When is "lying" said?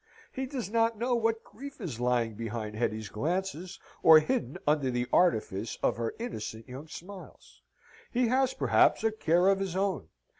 1.99-2.33